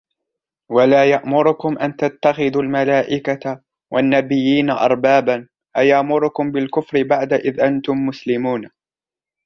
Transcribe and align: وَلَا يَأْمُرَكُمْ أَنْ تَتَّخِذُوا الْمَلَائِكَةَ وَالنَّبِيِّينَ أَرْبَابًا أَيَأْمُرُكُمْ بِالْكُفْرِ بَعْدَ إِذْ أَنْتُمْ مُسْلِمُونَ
وَلَا 0.71 1.05
يَأْمُرَكُمْ 1.11 1.77
أَنْ 1.77 1.95
تَتَّخِذُوا 1.95 2.61
الْمَلَائِكَةَ 2.61 3.61
وَالنَّبِيِّينَ 3.93 4.69
أَرْبَابًا 4.69 5.47
أَيَأْمُرُكُمْ 5.77 6.51
بِالْكُفْرِ 6.51 7.03
بَعْدَ 7.03 7.33
إِذْ 7.33 7.59
أَنْتُمْ 7.59 8.05
مُسْلِمُونَ 8.05 8.69